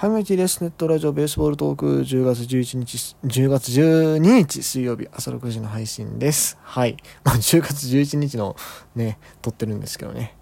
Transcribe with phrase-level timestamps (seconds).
[0.00, 6.56] ハイティレスネットラジオベースボールトーク10月11日、10月12日水曜日朝6時の配信です。
[6.62, 6.96] はい。
[7.22, 8.56] まあ、10月11日の
[8.94, 10.38] ね、撮ってるんですけどね。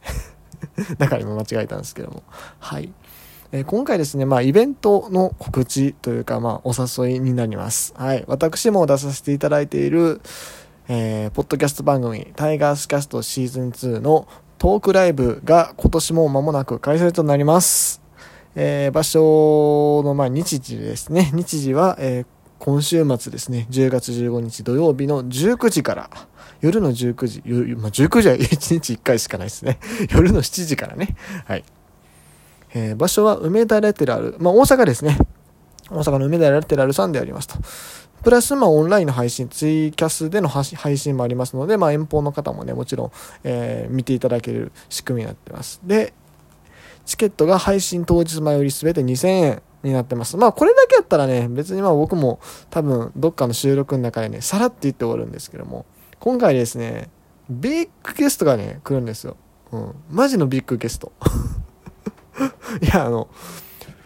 [0.98, 2.22] だから今間違えたんですけども。
[2.60, 2.92] はい。
[3.50, 7.95] えー、今回ですね、まあ、イベントの告知というか、まあ、お誘いになります。
[7.96, 8.22] はい。
[8.29, 10.20] 私も出させていただいている、
[10.86, 14.29] えー、ポッドキャスト番組、タイガースキャストシーズン2の
[14.59, 17.97] トークライブが今年も間もなく開催となります。
[18.61, 21.30] えー、場所の、まあ、日時ですね。
[21.32, 22.26] 日時は、えー、
[22.58, 23.68] 今週末ですね。
[23.71, 26.11] 10月15日土曜日の19時から、
[26.61, 27.43] 夜の19時、
[27.76, 29.79] まあ、19時は1日1回しかないですね。
[30.11, 31.14] 夜の7時からね。
[31.44, 31.64] はい。
[32.75, 35.17] えー、場所は梅田レテラル、まあ、大阪ですね。
[35.89, 37.55] 大阪の梅田レテラルさんでありますと。
[38.25, 43.11] プラス、まあ、オンラインの配信、ツイキャスでの配信もありますので、まあ、遠方の方もね、もちろん、
[43.45, 45.81] えー、見ていただける仕組みになってます。
[45.84, 46.12] で、
[47.08, 50.36] チケットが配信当日前より全て2000円になってます。
[50.36, 55.86] まあこれだけやったらね、別にまあ僕も多分どっかの収録の中でね、さらって言って終わるんですけども、
[56.20, 57.09] 今回ですね、
[57.48, 59.39] ビッグゲストがね、来るんですよ。
[59.73, 59.95] うん。
[60.11, 61.12] マジのビッグゲスト。
[62.83, 63.29] いや、あの、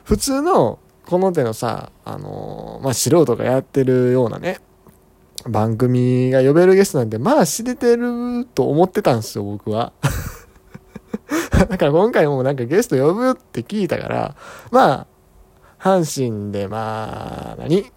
[0.04, 4.60] 普通のこの手のさ、あのまあ素人がやってるようなね、
[5.48, 9.92] 番組が呼べるゲストなんて、まあ知れてると思ってたんですよ、僕は。
[11.68, 14.36] だから今回もなんかゲスト呼ぶって聞いたから、
[14.70, 15.06] まあ、
[15.80, 17.90] 阪神でまあ、何？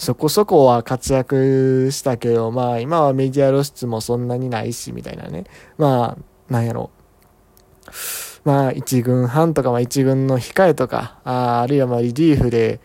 [0.00, 5.44] そこそこは活躍したけど、まあ今はメディア露出もそんなにないし、みたいなね。
[5.76, 6.90] まあ、なんやろ。
[8.42, 12.80] まあ一軍半とか、まあ一軍の控えとか、ああるいはまあリリーフで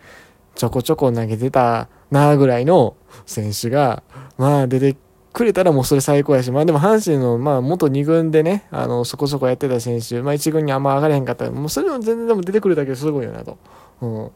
[0.56, 4.02] ちょこちょこ投げてたなぐらいの選手が、
[4.36, 4.98] まあ出て
[5.36, 13.58] くれたらもうそれ最高やし、まあでも阪神の、まあ元2軍でね、あの、そこそこやってた選手、まあ1軍にあんま上がれへんかったら、もうそれも全然でも出てくるだけですごいよなと。
[14.00, 14.30] うん。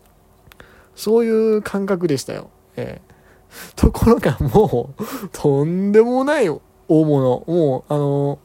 [0.94, 2.50] そういう感覚でしたよ。
[2.76, 3.10] ええ
[3.76, 7.44] ところがもう、とんでもない大物。
[7.46, 8.38] もう、あの、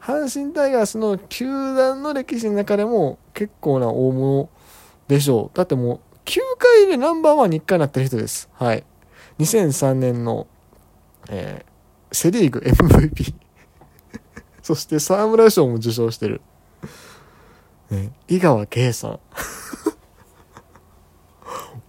[0.00, 4.48] 阪神タイガースの球団の歴史の中でも結構な大物
[5.08, 5.56] でしょう。
[5.56, 8.48] だってもう、9回でナンバーワンに1回なってる人です。
[8.52, 8.84] はい。
[9.40, 10.46] 2003年の
[11.28, 13.34] えー、セリーグ MVP
[14.62, 16.40] そして沢村賞も受賞してる。
[17.90, 19.20] ね、井川圭さん。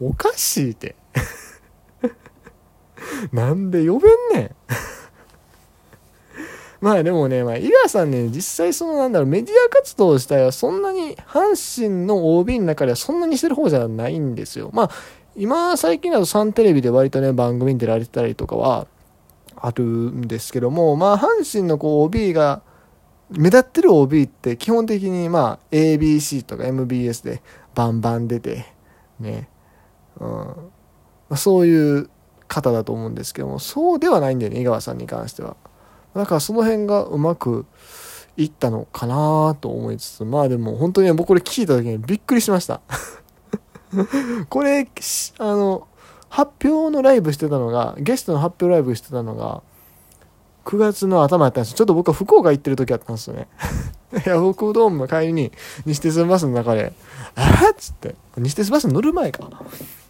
[0.01, 0.95] おかしいって
[3.33, 4.55] なんで呼べんねん
[6.81, 14.69] まあでもね、まあ、井川さんね、実際そのなんだろう、メディア活動自体はそんなに、阪神の OB の中ではそんなにしてる方じゃないんですよ。
[14.73, 14.89] まあ、
[15.35, 18.87] 今、最近だとサンテレビで割とね、番組に出られてたりとかは、
[19.61, 22.61] あるんですけども、まあ、阪神のこう OB が、
[23.31, 27.43] 目立ってる OB って基本的にまあ ABC とか MBS で
[27.75, 28.65] バンバン出て、
[29.19, 29.49] ね、
[30.19, 30.55] うん、
[31.29, 32.09] ま、そういう
[32.47, 35.55] 方だと思うんですけども、そうではないんだよね、井川さんに関しては。
[36.15, 37.67] だからその辺がうまく
[38.35, 42.81] いったのかなと思いつつ、まあでも本当に僕これ聞いた時にびっくりしました。
[44.49, 44.89] これ、
[45.37, 45.87] あの、
[46.29, 49.61] 発表のライブしてたのが、ゲストの発表ライブしてたのが、
[50.65, 51.77] 9月の頭やったんですよ。
[51.77, 53.47] ちょっと僕は福岡行ってる時やったんですよね。
[54.13, 55.51] いや、北ドームの帰りに、
[55.85, 56.93] 西鉄バスの中で、
[57.35, 59.49] えー、っつって、西鉄バス乗る前か。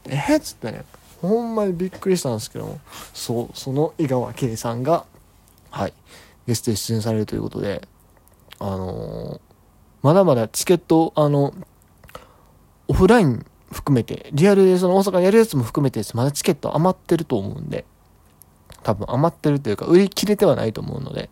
[0.06, 0.84] えー、っつってね、
[1.22, 2.80] ほんまにびっくりしたんですけども、
[3.14, 5.06] そう、その井川圭さんが、
[5.72, 5.94] はい、
[6.48, 7.88] ゲストで出演されるということで、
[8.60, 9.40] あのー、
[10.02, 11.54] まだまだチケット、あの、
[12.90, 17.86] オフライン含めて、リアルでその大阪やるやつも含めてまだチケット余ってると思うんで、
[18.84, 21.30] 多分余ってるというか、売り切れてはないと思うので、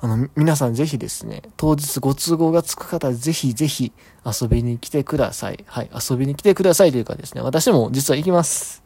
[0.00, 3.92] あの、皆さんぜひですね、当日ご都合がつく方、ぜひぜひ
[4.24, 5.64] 遊びに来てください。
[5.66, 8.82] はい、遊びに来てくださいというかですね、私も実は行きます。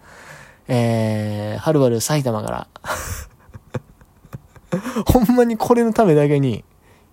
[0.67, 2.69] えー、はるばる埼玉から
[5.07, 6.65] ほんまにこれのためだけに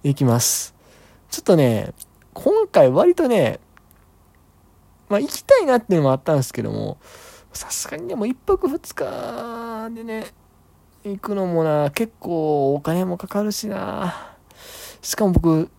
[0.04, 0.74] 行きます。
[1.30, 1.94] ちょっとね、
[2.34, 3.60] 今回割とね、
[5.12, 6.98] まあ行きたいなっていうのもあったんですけども、
[7.54, 10.26] さすがにでも1泊2日でね、
[11.04, 14.36] 行くのもな、結構お金もかかるしな。
[15.02, 15.70] しかも僕、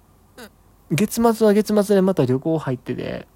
[0.90, 3.26] 月末は月末でまた旅行入ってて、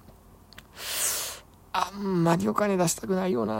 [1.73, 3.53] あんまりお金出したくないよな。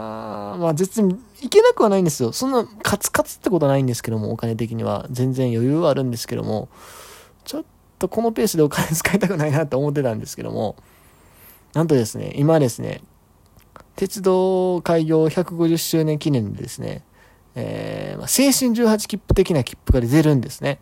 [0.58, 2.32] まあ絶に行けなくはないんですよ。
[2.32, 5.06] そんなカツカツってことはないんですけども、お金的には。
[5.10, 6.68] 全然余裕はあるんですけども、
[7.44, 7.64] ちょっ
[7.98, 10.76] とこのペースでお金使いたくないなって思ってたんですけども、
[11.74, 13.02] なんとですね、今ですね、
[13.96, 17.04] 鉄道開業150周年記念でですね、
[17.54, 20.80] えー、ま青春18切符的な切符が出るんですね。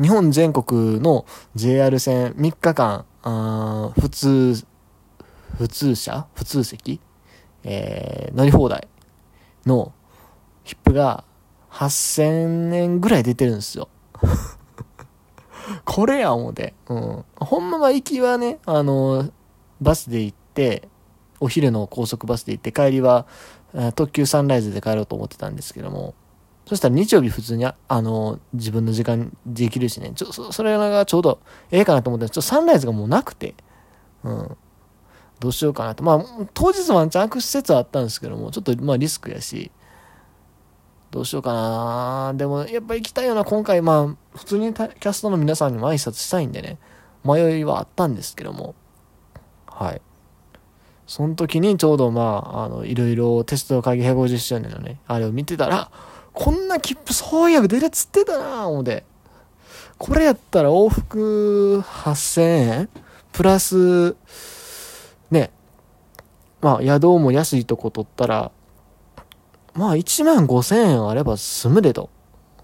[0.00, 4.64] 日本全国の JR 線3日間、あ普通、
[5.56, 7.00] 普通車普通席
[7.64, 8.88] えー、乗り放題
[9.66, 9.92] の
[10.64, 11.24] 切符が
[11.70, 13.88] 8000円ぐらい出てるんですよ。
[15.84, 16.74] これや思うて。
[16.88, 17.24] うん。
[17.36, 19.28] ほんまは行きはね、あの、
[19.80, 20.88] バスで行って、
[21.40, 23.26] お昼の高速バスで行って、帰りは、
[23.94, 26.14] 特急サンライズで帰ろうと思ってたんですけども、
[26.66, 31.40] そしたら日曜日普通に、あの、自分の時間できるしね、ちょ、そそれがちょうど
[31.70, 33.54] ええかなと思ったら、ちょっとサンライズがもうなくて、
[34.24, 34.56] うん。
[35.40, 36.02] どうしようかなと。
[36.02, 39.70] まあ、当日ワンチャン悪施設はあったんですけども、ちょっとまあリスクやし、
[41.10, 42.34] どうしようかな。
[42.34, 46.78] でも、やっぱ行きたいような、今回、まあ、普通にキャストの皆さんにも挨拶したいんでね、
[47.24, 48.74] 迷いはあったんですけども、
[49.78, 50.00] はい。
[51.06, 52.22] その時にちょうどま
[52.52, 55.90] あ、あの、いろいろ鉄道会議150周年のね、あれを見てたら、
[56.32, 59.04] こんな切符そういえば出るっつってたな思うて。
[59.98, 62.88] これやったら往復8000円？
[63.32, 64.16] プラス、
[65.30, 65.50] ね、
[66.60, 68.50] まあ、宿も安いとこ取ったら、
[69.74, 72.10] まあ、1万5千円あれば済むでと。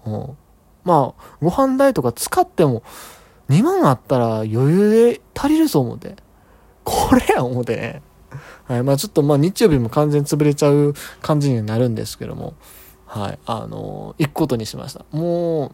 [0.05, 0.37] うん。
[0.83, 2.83] まあ、ご飯代とか使っても、
[3.49, 6.15] 2万あったら余裕で足りるぞ思うて。
[6.85, 8.01] これや思うてね。
[8.67, 8.83] はい。
[8.83, 12.53] まあちょっとまあ日曜日も完全潰れちゃう感じになるんですけども。
[13.05, 13.39] はい。
[13.45, 15.05] あのー、行くことにしました。
[15.11, 15.71] もう、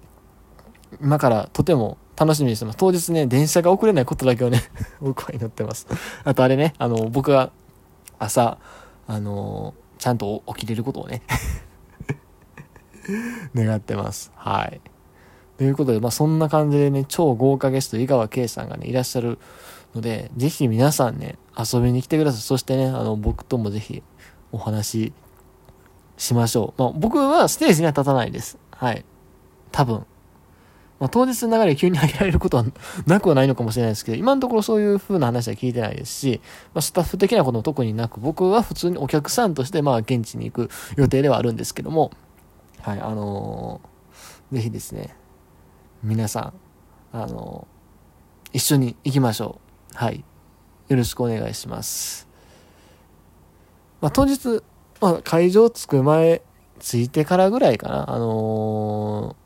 [1.02, 2.78] 今からとても楽しみにしてます。
[2.78, 4.62] 当日ね、電車が遅れないことだけをね
[5.02, 5.88] 僕は祈ってます。
[6.24, 7.52] あとあれね、あの、僕が
[8.19, 8.58] 朝、
[9.08, 11.22] あの、ちゃんと起きれることをね
[13.56, 14.31] 願ってます。
[14.36, 14.81] はい。
[15.58, 19.38] ということで、まあ、そんな感じでね、超豪華ゲスト、井川圭さんがね、いらっしゃる
[19.95, 22.41] ので、ぜひ皆さんね、遊びに来てください。
[22.41, 24.03] そしてね、あの、僕ともぜひ
[24.51, 25.13] お話し
[26.17, 26.81] しましょう。
[26.81, 28.57] まあ、僕はステージには立たないです。
[28.71, 29.03] はい。
[29.71, 30.05] 多分。
[30.99, 32.65] まあ、当日の流れ急に上げられることは
[33.07, 36.41] なくはないのかもしれないですけど、今のところそういう風な話は聞いてないですし、
[36.75, 42.11] まあ、スタッフ的なことも特になく、僕は普通にお客さんとして、まあ、現地に行く予定ではあるんですけども、
[42.81, 45.15] はい、あのー、ぜひですね、
[46.03, 46.53] 皆さ
[47.13, 49.61] ん、あのー、一緒に行きましょう。
[49.93, 50.23] はい。
[50.88, 52.27] よろしくお願いします。
[54.01, 54.63] まあ、当日、
[54.99, 56.41] まあ、会場着く前、
[56.79, 59.41] 着いてからぐらいかな、あのー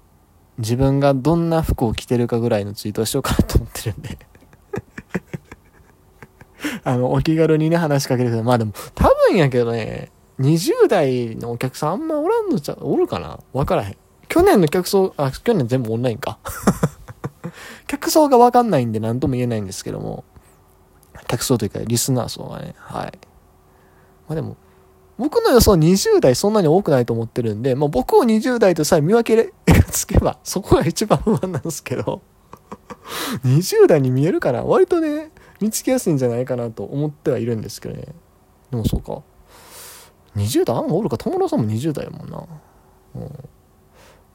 [0.57, 4.17] 自分がどんな服を着てるかぐらいのツイートをしようかなと思ってるんで
[6.83, 8.45] あの、お気軽にね、話しかけてください。
[8.45, 13.97] まあでも、多分やけどね、20代のお客さんあんまおらんのちゃ、おるかなわからへん。
[14.27, 16.39] 去年の客層、あ、去年全部オンラインか。
[17.87, 20.23] 客層がわかんないんで何とも言えないんですけども、
[21.27, 23.17] 客層というかリスナー層がね、はい。
[24.27, 24.57] まあでも、
[25.17, 32.21] 僕の予想20代そんなに多くないと思ってるんで、まあ、僕を20代とさえ見分けがつけば、 そこが一番不安なんですけど、
[33.45, 35.31] 20代に見えるから、割とね、
[35.61, 38.07] 見つけやすいんじゃないかなと思ってはいるんですけどね。
[38.71, 39.21] でもそうか。
[40.35, 42.43] 20代あんまおるか、友達さんも20代やもんな。
[43.15, 43.31] うん、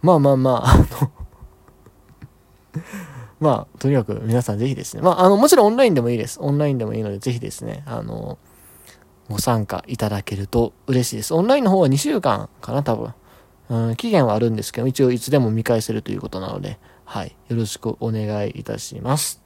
[0.00, 0.84] まあまあまあ、あの
[3.40, 5.02] まあ、とにかく皆さんぜひですね。
[5.02, 6.38] まあ、あの、もちろんオンラインでもいいです。
[6.40, 8.38] オンラインでもいいので、ぜひですね、あの、
[9.30, 11.32] ご参加いただけると嬉しいです。
[11.32, 13.14] オンラインの方は2週間かな、多分。
[13.70, 17.34] うん、期限はあるんですけど、一応いつでも見返せるということなので、はい。
[17.48, 19.42] よろしくお願いいたします。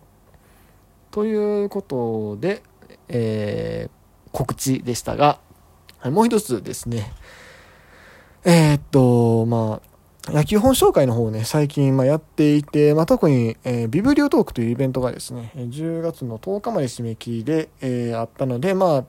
[1.11, 2.63] ということで、
[3.09, 5.39] えー、告知でしたが、
[5.99, 7.13] はい、もう一つですね。
[8.45, 9.94] えー、っと、まあ、
[10.29, 19.05] 野球本紹介の方をね、最近、ま、やっていて、まあ、特に、えー、ビブリオトークというイベントがですね、10月の10日まで締め切りで、えー、あったので、まあ、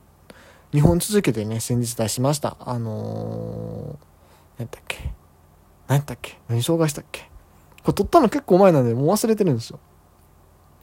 [0.74, 2.58] 2本続けてね、先日出しました。
[2.60, 5.10] あのー、何だっけ？
[5.88, 6.38] 何だっけ？
[6.48, 7.30] 何紹介したっけ？
[7.82, 9.78] これ撮ったの結構前なんで、もう忘れてるんですよ。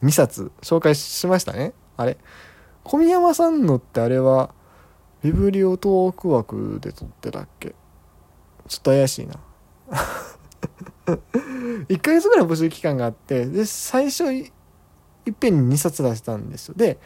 [0.02, 1.74] 2冊紹介しましたね。
[1.96, 2.18] あれ？
[2.84, 4.50] 小宮山さんのってあれは、
[5.22, 7.75] ビブリオトーク枠で撮ってたっけ？
[8.68, 9.36] ちょっと怪しいな。
[11.90, 16.76] 1ヶ月ぐらい募集期間があって、で、最初い、っぺんに2冊出したんですよ。
[16.78, 16.98] で、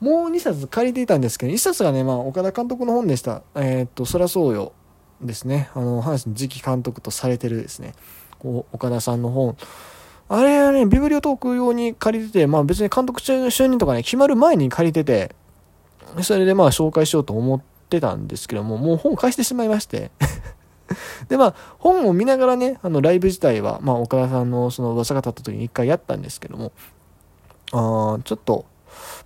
[0.00, 3.42] もう2冊借りていたんですけど、1冊がね、まあ、岡田監督の本でした。
[3.54, 4.72] えー、っと、そらそうよ
[5.20, 5.70] ですね。
[5.74, 7.94] あの、阪神次期監督とされてるですね。
[8.38, 9.56] こう、岡田さんの本。
[10.30, 15.34] あれはね、ビブリオトーク用に借りてて、まあ別に監督中の就任とかね、決まる前に借りてて、
[16.22, 20.10] それでまあ紹介しようと思ってたんですけども、もう本返してしまいまして
[21.28, 26.72] で、まあ、本を見ながらね、あの、ライブ自体は、まあ、岡田さんのその噂が立った時に一回やったんですけども、
[27.72, 28.64] あ、ちょっと、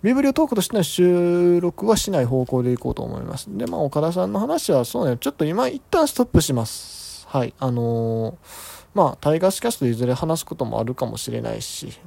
[0.02, 3.46] ビブリオトークとしての収録はしない方向でいこうと思います。
[3.48, 7.26] で、まあ、岡田さんの話はそうね、ちょっと今一旦ストップします。
[7.28, 7.54] はい。
[7.58, 8.34] あのー、
[8.94, 11.98] まあ、タイガースキャストいずれ話すこともあるかもしれないし、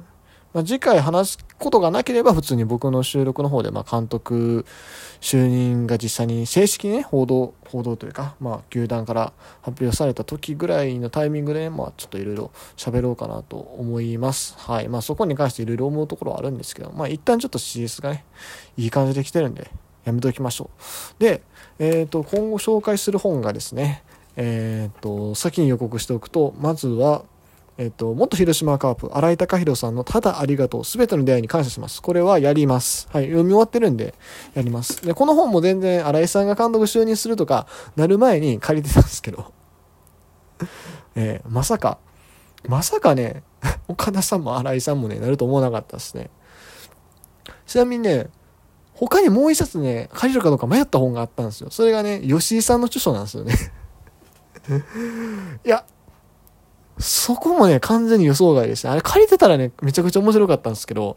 [0.54, 4.64] まあ、次回話すことがなければ普通に僕の収録の方で、ま監督
[5.20, 14.54] 就任が実際に正式にね、報道、報道というか、まあ、球団から発表された時ぐらいのタイミングで、ね、まあ、ちょっといろいろ喋ろうかなと思います。
[14.58, 14.88] はい。
[14.88, 18.24] まあ、そこに関していろいろ思うところはあるんですけど、まあ、一旦ちょっと CS がね、
[18.76, 19.70] いい感じで来てるんで、
[20.04, 20.70] やめておきましょ
[21.18, 21.22] う。
[21.22, 21.42] で、
[21.78, 24.02] えっ、ー、と、今後紹介する本がですね、
[24.36, 27.24] えっ、ー、と、先に予告しておくと、まずは、
[27.78, 32.00] えっと、元広島カープ、新井貴弘さんのただありがとう、すべての出会いに感謝します。
[32.00, 33.06] これはやります。
[33.12, 34.14] はい、読み終わってるんで、
[34.54, 35.04] やります。
[35.04, 39.52] で、この本も全然新井さんが監督就任するとか、なる前に借りてたんですけど、
[41.16, 41.98] えー、まさか、
[42.66, 43.42] まさかね、
[43.88, 46.30] 岡田さんも新井さんもね、なると思わなかったですね。
[47.66, 48.30] ちなみにね、
[48.94, 51.68] 他にもう一冊ね、借りるかどうか迷った本があったんですよ。
[51.70, 53.54] それがね、吉井さんの著書なんですよね
[55.64, 55.84] いや、
[56.98, 58.92] そこもね、完全に予想外でした。
[58.92, 61.16] あれ借りてたらね、めちゃくちゃ面白かったんですけど。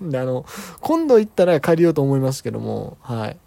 [0.00, 0.44] な んであの、
[0.80, 3.38] 今度行ったら借りようと思いますけども、はい。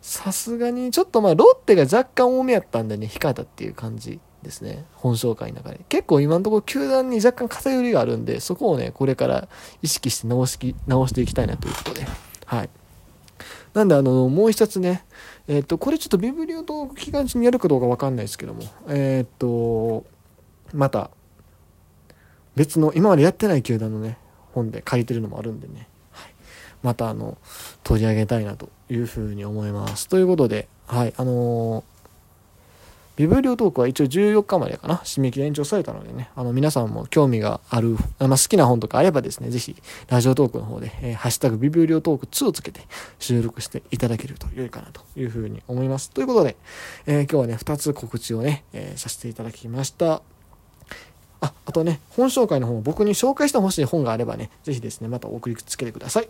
[0.00, 4.84] さすがに、ちょっとまあ、ロッテが若干多めやったんでね、控えたっていう感じですね。
[4.94, 5.80] 本紹介の中で。
[5.88, 9.48] 結構今のところ球団に若干偏りがあるんで、そこをね、これから
[9.82, 12.06] 意識して直し直していきたいなということで。
[12.44, 12.70] はい。
[13.74, 15.04] なんであの、もう一つね、
[15.46, 20.04] えっ、と、これちょっとビブリオトーク期間中にやるかどうかわかんないですけども、えっ、と、
[20.72, 21.10] また
[22.56, 24.18] 別の今までやってない球団のね
[24.52, 26.32] 本で書いてるのもあるんでね、はい、
[26.82, 27.38] またあの
[27.84, 30.08] 取り上げたいなというふうに思います。
[30.08, 31.84] ということではいあのー、
[33.16, 34.96] ビブリオトークは一応14日までかな。
[34.96, 36.30] 締め切り延長されたのでね。
[36.34, 39.76] あの皆さんも興味がある、まあ、好きな本とかあればですねぜひ
[40.08, 42.80] ラジオトークの方で、えー、ハッシュタグビブリオトーク2をつけて
[43.18, 46.10] 収録していただけると良いかなというふうに思います。
[46.10, 46.56] ということで、
[47.06, 50.22] えー、今日はね2つ告知をね、えさせていただきました。
[51.40, 56.28] あ、あとね、本紹介の方、僕に紹介してほしい本があればね、是非ですね、またお送りつけてください。